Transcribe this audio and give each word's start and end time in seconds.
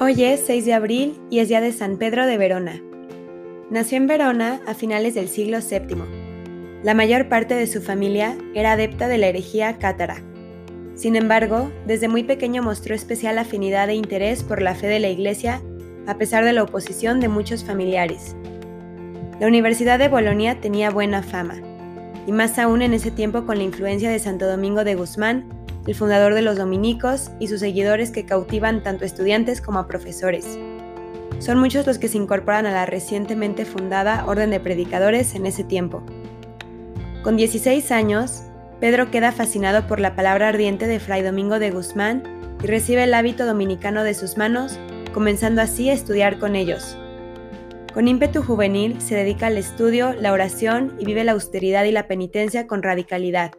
Hoy 0.00 0.24
es 0.24 0.42
6 0.44 0.64
de 0.64 0.74
abril 0.74 1.20
y 1.30 1.38
es 1.38 1.48
día 1.48 1.60
de 1.60 1.70
San 1.70 1.98
Pedro 1.98 2.26
de 2.26 2.36
Verona. 2.36 2.82
Nació 3.70 3.96
en 3.96 4.08
Verona 4.08 4.60
a 4.66 4.74
finales 4.74 5.14
del 5.14 5.28
siglo 5.28 5.58
VII. 5.60 6.02
La 6.82 6.94
mayor 6.94 7.28
parte 7.28 7.54
de 7.54 7.68
su 7.68 7.80
familia 7.80 8.36
era 8.54 8.72
adepta 8.72 9.06
de 9.06 9.18
la 9.18 9.28
herejía 9.28 9.78
cátara. 9.78 10.16
Sin 10.96 11.14
embargo, 11.14 11.70
desde 11.86 12.08
muy 12.08 12.24
pequeño 12.24 12.60
mostró 12.60 12.92
especial 12.92 13.38
afinidad 13.38 13.88
e 13.88 13.94
interés 13.94 14.42
por 14.42 14.62
la 14.62 14.74
fe 14.74 14.88
de 14.88 14.98
la 14.98 15.10
Iglesia, 15.10 15.62
a 16.08 16.18
pesar 16.18 16.44
de 16.44 16.52
la 16.52 16.64
oposición 16.64 17.20
de 17.20 17.28
muchos 17.28 17.62
familiares. 17.62 18.34
La 19.38 19.46
Universidad 19.46 20.00
de 20.00 20.08
Bolonia 20.08 20.60
tenía 20.60 20.90
buena 20.90 21.22
fama, 21.22 21.62
y 22.26 22.32
más 22.32 22.58
aún 22.58 22.82
en 22.82 22.94
ese 22.94 23.12
tiempo 23.12 23.46
con 23.46 23.58
la 23.58 23.64
influencia 23.64 24.10
de 24.10 24.18
Santo 24.18 24.48
Domingo 24.48 24.82
de 24.82 24.96
Guzmán, 24.96 25.63
el 25.86 25.94
fundador 25.94 26.34
de 26.34 26.42
los 26.42 26.56
dominicos 26.56 27.30
y 27.38 27.48
sus 27.48 27.60
seguidores 27.60 28.10
que 28.10 28.24
cautivan 28.24 28.82
tanto 28.82 29.04
estudiantes 29.04 29.60
como 29.60 29.78
a 29.78 29.86
profesores. 29.86 30.58
Son 31.38 31.58
muchos 31.58 31.86
los 31.86 31.98
que 31.98 32.08
se 32.08 32.16
incorporan 32.16 32.66
a 32.66 32.72
la 32.72 32.86
recientemente 32.86 33.64
fundada 33.64 34.24
Orden 34.26 34.50
de 34.50 34.60
Predicadores 34.60 35.34
en 35.34 35.46
ese 35.46 35.64
tiempo. 35.64 36.02
Con 37.22 37.36
16 37.36 37.90
años, 37.90 38.42
Pedro 38.80 39.10
queda 39.10 39.32
fascinado 39.32 39.86
por 39.86 40.00
la 40.00 40.14
palabra 40.14 40.48
ardiente 40.48 40.86
de 40.86 41.00
Fray 41.00 41.22
Domingo 41.22 41.58
de 41.58 41.70
Guzmán 41.70 42.22
y 42.62 42.66
recibe 42.66 43.04
el 43.04 43.14
hábito 43.14 43.46
dominicano 43.46 44.04
de 44.04 44.14
sus 44.14 44.36
manos, 44.36 44.78
comenzando 45.12 45.60
así 45.60 45.90
a 45.90 45.92
estudiar 45.92 46.38
con 46.38 46.56
ellos. 46.56 46.96
Con 47.92 48.08
ímpetu 48.08 48.42
juvenil 48.42 49.00
se 49.00 49.14
dedica 49.14 49.46
al 49.46 49.56
estudio, 49.56 50.14
la 50.14 50.32
oración 50.32 50.96
y 50.98 51.04
vive 51.04 51.24
la 51.24 51.32
austeridad 51.32 51.84
y 51.84 51.92
la 51.92 52.08
penitencia 52.08 52.66
con 52.66 52.82
radicalidad. 52.82 53.52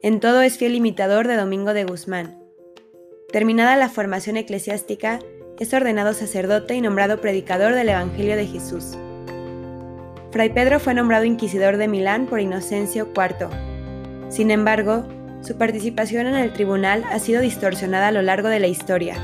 En 0.00 0.20
todo 0.20 0.42
es 0.42 0.58
fiel 0.58 0.76
imitador 0.76 1.26
de 1.26 1.36
Domingo 1.36 1.74
de 1.74 1.82
Guzmán. 1.82 2.38
Terminada 3.32 3.74
la 3.74 3.88
formación 3.88 4.36
eclesiástica, 4.36 5.18
es 5.58 5.74
ordenado 5.74 6.12
sacerdote 6.12 6.76
y 6.76 6.80
nombrado 6.80 7.20
predicador 7.20 7.74
del 7.74 7.88
Evangelio 7.88 8.36
de 8.36 8.46
Jesús. 8.46 8.96
Fray 10.30 10.50
Pedro 10.50 10.78
fue 10.78 10.94
nombrado 10.94 11.24
inquisidor 11.24 11.78
de 11.78 11.88
Milán 11.88 12.26
por 12.26 12.38
Inocencio 12.38 13.08
IV. 13.12 13.48
Sin 14.28 14.52
embargo, 14.52 15.04
su 15.40 15.58
participación 15.58 16.28
en 16.28 16.36
el 16.36 16.52
tribunal 16.52 17.02
ha 17.10 17.18
sido 17.18 17.40
distorsionada 17.40 18.06
a 18.08 18.12
lo 18.12 18.22
largo 18.22 18.48
de 18.48 18.60
la 18.60 18.68
historia. 18.68 19.16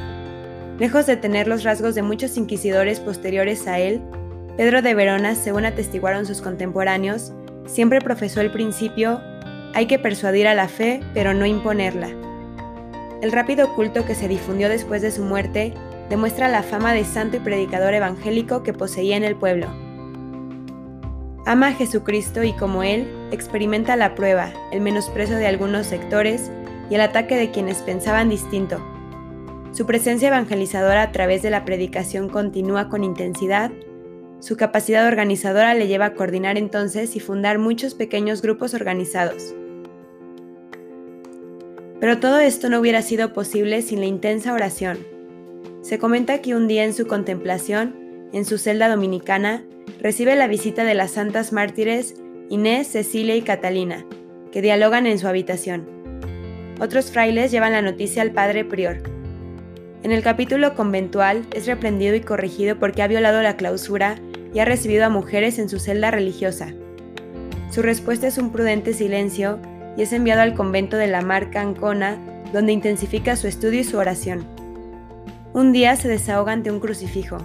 Lejos 0.81 1.07
de 1.07 1.17
tener 1.17 1.47
los 1.47 1.63
rasgos 1.63 1.95
de 1.95 2.03
muchos 2.03 2.37
inquisidores 2.37 2.99
posteriores 2.99 3.69
a 3.69 3.79
él, 3.79 4.01
Pedro 4.57 4.83
de 4.83 4.95
Verona, 4.95 5.37
según 5.37 5.67
atestiguaron 5.67 6.27
sus 6.27 6.43
contemporáneos, 6.43 7.33
siempre 7.65 8.01
profesó 8.01 8.41
el 8.41 8.51
principio 8.51 9.21
hay 9.75 9.87
que 9.87 9.99
persuadir 9.99 10.47
a 10.47 10.55
la 10.55 10.69
fe, 10.69 11.01
pero 11.13 11.35
no 11.35 11.47
imponerla. 11.47 12.09
El 13.23 13.33
rápido 13.33 13.75
culto 13.75 14.05
que 14.05 14.15
se 14.15 14.29
difundió 14.29 14.69
después 14.69 15.03
de 15.03 15.11
su 15.11 15.23
muerte 15.23 15.75
demuestra 16.09 16.49
la 16.49 16.63
fama 16.63 16.93
de 16.93 17.05
santo 17.05 17.37
y 17.37 17.41
predicador 17.41 17.95
evangélico 17.95 18.63
que 18.63 18.73
poseía 18.73 19.17
en 19.17 19.25
el 19.25 19.37
pueblo. 19.37 19.67
Ama 21.47 21.69
a 21.69 21.73
Jesucristo 21.73 22.43
y 22.43 22.53
como 22.53 22.83
Él, 22.83 23.07
experimenta 23.31 23.97
la 23.97 24.15
prueba, 24.15 24.53
el 24.73 24.81
menosprecio 24.81 25.37
de 25.37 25.47
algunos 25.47 25.87
sectores 25.87 26.51
y 26.91 26.95
el 26.95 27.01
ataque 27.01 27.37
de 27.37 27.51
quienes 27.51 27.83
pensaban 27.83 28.31
distinto. 28.31 28.83
Su 29.73 29.87
presencia 29.87 30.29
evangelizadora 30.29 31.03
a 31.03 31.13
través 31.13 31.43
de 31.43 31.51
la 31.51 31.65
predicación 31.65 32.29
continúa 32.29 32.89
con 32.89 33.05
intensidad 33.05 33.71
su 34.45 34.59
capacidad 34.59 35.07
organizadora 35.09 35.73
le 35.73 35.87
lleva 35.87 36.05
a 36.05 36.13
coordinar 36.13 36.59
entonces 36.59 37.17
y 37.17 37.21
fundar 37.21 37.59
muchos 37.59 37.95
pequeños 37.95 38.43
grupos 38.43 38.75
organizados. 38.75 39.55
Pero 42.05 42.19
todo 42.19 42.39
esto 42.39 42.69
no 42.69 42.81
hubiera 42.81 43.01
sido 43.01 43.33
posible 43.33 43.81
sin 43.81 44.01
la 44.01 44.05
intensa 44.05 44.53
oración. 44.53 44.99
Se 45.81 45.99
comenta 45.99 46.43
que 46.43 46.55
un 46.55 46.69
día 46.69 46.85
en 46.85 46.93
su 46.93 47.07
contemplación, 47.07 48.29
en 48.35 48.45
su 48.45 48.59
celda 48.59 48.91
dominicana, 48.91 49.65
recibe 50.03 50.37
la 50.37 50.47
visita 50.47 50.85
de 50.85 50.95
las 50.95 51.13
santas 51.13 51.55
mártires 51.55 52.15
Inés, 52.51 52.89
Cecilia 52.89 53.37
y 53.37 53.41
Catalina, 53.41 54.05
que 54.53 54.61
dialogan 54.61 55.07
en 55.07 55.19
su 55.19 55.29
habitación. 55.29 55.89
Otros 56.79 57.11
frailes 57.11 57.51
llevan 57.51 57.73
la 57.73 57.81
noticia 57.81 58.21
al 58.21 58.33
padre 58.33 58.67
prior. 58.67 58.99
En 60.03 60.13
el 60.13 60.23
capítulo 60.23 60.75
conventual 60.75 61.47
es 61.55 61.67
reprendido 61.67 62.15
y 62.15 62.21
corregido 62.21 62.79
porque 62.79 63.01
ha 63.01 63.09
violado 63.09 63.41
la 63.41 63.57
clausura 63.57 64.17
y 64.53 64.59
ha 64.59 64.67
recibido 64.67 65.07
a 65.07 65.09
mujeres 65.09 65.59
en 65.59 65.71
su 65.71 65.79
celda 65.79 66.11
religiosa. 66.11 66.75
Su 67.71 67.81
respuesta 67.81 68.27
es 68.27 68.37
un 68.37 68.53
prudente 68.53 68.93
silencio 68.93 69.59
y 69.97 70.03
es 70.03 70.13
enviado 70.13 70.43
al 70.43 70.55
convento 70.55 70.97
de 70.97 71.07
la 71.07 71.23
Marca 71.23 71.61
Ancona, 71.61 72.19
donde 72.53 72.73
intensifica 72.73 73.37
su 73.37 73.47
estudio 73.47 73.81
y 73.81 73.85
su 73.85 73.99
oración. 73.99 74.45
Un 75.53 75.73
día 75.73 75.95
se 75.97 76.09
desahoga 76.09 76.53
ante 76.53 76.71
un 76.71 76.81
crucifijo. 76.81 77.39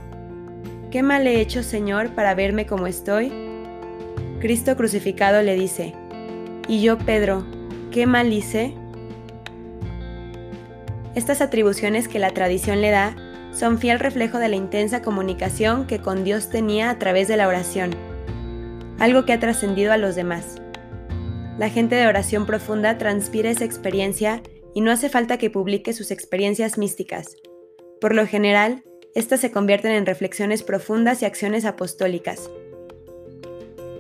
¿Qué 0.92 1.04
mal 1.04 1.28
he 1.28 1.40
hecho, 1.40 1.62
Señor, 1.62 2.16
para 2.16 2.34
verme 2.34 2.66
como 2.66 2.88
estoy? 2.88 3.32
Cristo 4.40 4.76
crucificado 4.76 5.42
le 5.42 5.54
dice, 5.54 5.94
¿y 6.68 6.82
yo, 6.82 6.98
Pedro, 6.98 7.46
qué 7.92 8.08
mal 8.08 8.34
hice? 8.34 8.74
Estas 11.14 11.42
atribuciones 11.42 12.08
que 12.08 12.20
la 12.20 12.32
tradición 12.32 12.82
le 12.82 12.90
da 12.92 13.16
son 13.52 13.78
fiel 13.78 14.00
reflejo 14.00 14.38
de 14.38 14.48
la 14.48 14.56
intensa 14.56 15.02
comunicación 15.02 15.86
que 15.86 16.00
con 16.00 16.24
Dios 16.24 16.50
tenía 16.50 16.90
a 16.90 16.98
través 16.98 17.28
de 17.28 17.38
la 17.38 17.48
oración, 17.48 17.92
algo 19.00 19.26
que 19.26 19.34
ha 19.34 19.40
trascendido 19.40 19.92
a 19.92 19.98
los 19.98 20.16
demás. 20.16 20.62
La 21.60 21.70
gente 21.70 21.96
de 21.96 22.08
oración 22.08 22.46
profunda 22.46 22.98
transpira 22.98 23.50
esa 23.50 23.66
experiencia 23.66 24.42
y 24.74 24.80
no 24.80 24.92
hace 24.92 25.10
falta 25.10 25.38
que 25.38 25.50
publique 25.50 25.92
sus 25.92 26.10
experiencias 26.10 26.78
místicas. 26.78 27.36
Por 28.00 28.16
lo 28.16 28.26
general, 28.26 28.86
estas 29.14 29.42
se 29.42 29.52
convierten 29.52 29.92
en 29.92 30.06
reflexiones 30.06 30.64
profundas 30.64 31.22
y 31.22 31.26
acciones 31.26 31.66
apostólicas. 31.66 32.50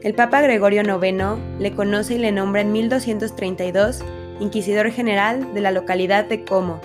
El 0.03 0.14
Papa 0.14 0.40
Gregorio 0.40 0.84
IX 0.84 1.38
le 1.59 1.75
conoce 1.75 2.16
y 2.16 2.19
le 2.19 2.31
nombra 2.31 2.62
en 2.62 2.72
1232 2.72 4.06
Inquisidor 4.40 4.90
General 4.90 5.53
de 5.53 5.59
la 5.59 5.72
localidad 5.72 6.24
de 6.24 6.46
Como. 6.46 6.80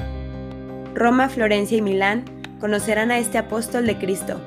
Roma, 0.93 1.29
Florencia 1.29 1.79
y 1.79 1.83
Milán 1.83 2.25
conocerán 2.59 3.13
a 3.13 3.21
este 3.21 3.39
apóstol 3.39 3.87
de 3.87 3.97
Cristo. 3.97 4.41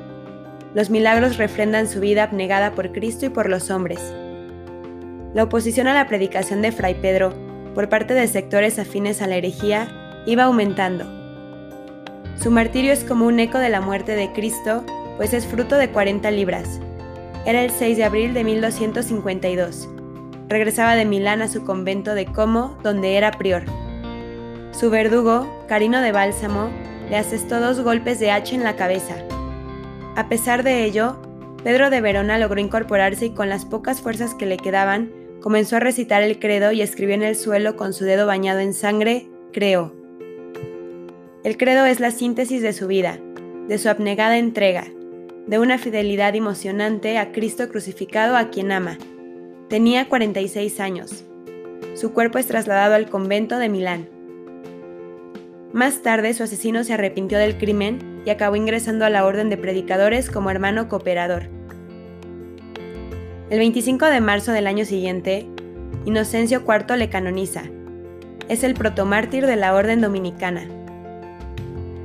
Los 0.74 0.90
milagros 0.90 1.38
refrendan 1.38 1.88
su 1.88 2.02
vida 2.02 2.24
abnegada 2.24 2.76
por 2.76 2.92
Cristo 2.92 3.28
y 3.28 3.30
por 3.30 3.48
los 3.48 3.72
hombres. 3.72 4.02
La 5.34 5.44
oposición 5.44 5.88
a 5.88 5.94
la 5.94 6.08
predicación 6.08 6.62
de 6.62 6.72
Fray 6.72 6.96
Pedro 6.96 7.34
por 7.76 7.90
parte 7.90 8.14
de 8.14 8.28
sectores 8.28 8.80
afines 8.80 9.22
a 9.22 9.28
la 9.28 9.36
herejía 9.36 9.88
iba 10.26 10.46
aumentando. 10.46 11.06
Su 12.42 12.50
martirio 12.52 12.94
es 12.94 13.04
como 13.04 13.26
un 13.26 13.40
eco 13.40 13.60
de 13.60 13.70
la 13.70 13.82
muerte 13.82 14.16
de 14.16 14.32
Cristo, 14.32 14.84
pues 15.18 15.34
es 15.34 15.46
fruto 15.46 15.76
de 15.76 15.90
40 15.90 16.30
libras. 16.32 16.80
Era 17.46 17.64
el 17.64 17.72
6 17.72 17.98
de 17.98 18.04
abril 18.04 18.34
de 18.34 18.44
1252. 18.44 19.90
Regresaba 20.48 20.96
de 20.96 21.06
Milán 21.06 21.42
a 21.42 21.48
su 21.48 21.66
convento 21.66 22.16
de 22.16 22.26
Como, 22.26 22.78
donde 22.84 23.18
era 23.18 23.32
prior. 23.32 23.64
Su 24.72 24.90
verdugo, 24.90 25.48
Carino 25.68 26.02
de 26.02 26.12
Bálsamo, 26.12 26.70
le 27.10 27.18
asestó 27.18 27.60
dos 27.60 27.82
golpes 27.82 28.20
de 28.20 28.32
hacha 28.32 28.56
en 28.56 28.64
la 28.64 28.76
cabeza. 28.76 29.16
A 30.16 30.30
pesar 30.30 30.64
de 30.64 30.84
ello, 30.84 31.18
Pedro 31.64 31.90
de 31.90 32.02
Verona 32.02 32.38
logró 32.38 32.60
incorporarse 32.60 33.28
y 33.28 33.30
con 33.32 33.50
las 33.50 33.66
pocas 33.66 34.02
fuerzas 34.02 34.36
que 34.36 34.46
le 34.46 34.58
quedaban, 34.58 35.12
comenzó 35.42 35.78
a 35.78 35.80
recitar 35.80 36.24
el 36.24 36.40
credo 36.40 36.72
y 36.72 36.82
escribió 36.82 37.16
en 37.16 37.24
el 37.24 37.36
suelo 37.36 37.76
con 37.76 37.94
su 37.94 38.06
dedo 38.06 38.26
bañado 38.26 38.60
en 38.60 38.74
sangre, 38.74 39.28
creo. 39.52 39.94
El 41.44 41.58
credo 41.58 41.86
es 41.86 42.00
la 42.00 42.12
síntesis 42.12 42.62
de 42.62 42.74
su 42.74 42.88
vida, 42.88 43.20
de 43.68 43.78
su 43.78 43.90
abnegada 43.90 44.38
entrega, 44.38 44.86
de 45.48 45.60
una 45.60 45.78
fidelidad 45.78 46.36
emocionante 46.36 47.18
a 47.18 47.32
Cristo 47.32 47.70
crucificado 47.70 48.36
a 48.36 48.50
quien 48.50 48.72
ama. 48.72 48.98
Tenía 49.70 50.10
46 50.10 50.80
años. 50.80 51.26
Su 51.96 52.14
cuerpo 52.14 52.38
es 52.38 52.48
trasladado 52.48 52.96
al 52.96 53.10
convento 53.10 53.58
de 53.58 53.70
Milán. 53.70 54.10
Más 55.74 56.02
tarde 56.02 56.34
su 56.34 56.44
asesino 56.44 56.84
se 56.84 56.94
arrepintió 56.94 57.38
del 57.38 57.58
crimen 57.58 58.22
y 58.26 58.30
acabó 58.30 58.56
ingresando 58.56 59.06
a 59.06 59.10
la 59.10 59.26
orden 59.26 59.50
de 59.50 59.58
predicadores 59.58 60.30
como 60.30 60.50
hermano 60.50 60.88
cooperador. 60.90 61.57
El 63.50 63.60
25 63.60 64.08
de 64.08 64.20
marzo 64.20 64.52
del 64.52 64.68
año 64.68 64.84
siguiente, 64.84 65.48
Inocencio 66.04 66.64
IV 66.68 66.98
le 66.98 67.08
canoniza. 67.08 67.64
Es 68.50 68.66
el 68.66 68.74
protomártir 68.74 69.48
de 69.48 69.56
la 69.56 69.74
orden 69.74 70.02
dominicana. 70.02 70.66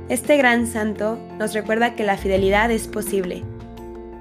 Este 0.07 0.37
gran 0.37 0.67
santo 0.67 1.19
nos 1.37 1.53
recuerda 1.53 1.95
que 1.95 2.05
la 2.05 2.15
fidelidad 2.15 2.71
es 2.71 2.87
posible. 2.87 3.43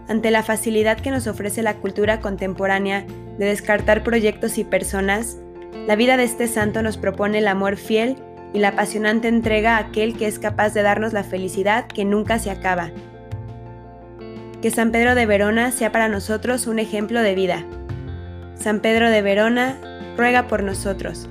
Ante 0.09 0.33
la 0.33 0.43
facilidad 0.43 0.99
que 0.99 1.13
nos 1.13 1.29
ofrece 1.29 1.63
la 1.63 1.77
cultura 1.77 2.21
contemporánea 2.21 3.07
de 3.39 3.47
descartar 3.47 4.03
proyectos 4.03 4.59
y 4.59 4.65
personas, 4.65 5.39
la 5.87 5.95
vida 5.95 6.17
de 6.17 6.25
este 6.25 6.49
santo 6.49 6.83
nos 6.83 6.99
propone 6.99 7.39
el 7.39 7.47
amor 7.47 7.77
fiel 7.77 8.17
y 8.53 8.59
la 8.59 8.71
apasionante 8.71 9.29
entrega 9.29 9.77
a 9.77 9.81
aquel 9.81 10.17
que 10.17 10.27
es 10.27 10.41
capaz 10.41 10.75
de 10.75 10.83
darnos 10.83 11.13
la 11.13 11.23
felicidad 11.23 11.87
que 11.87 12.05
nunca 12.05 12.41
se 12.41 12.51
acaba. 12.51 12.91
Que 14.63 14.71
San 14.71 14.93
Pedro 14.93 15.17
de 15.17 15.27
Verona 15.27 15.73
sea 15.73 15.91
para 15.91 16.09
nosotros 16.09 16.69
un 16.69 16.79
ejemplo 16.79 17.21
de 17.21 17.35
vida. 17.35 17.67
San 18.55 18.79
Pedro 18.79 19.11
de 19.11 19.21
Verona, 19.21 19.77
ruega 20.17 20.47
por 20.47 20.63
nosotros. 20.63 21.29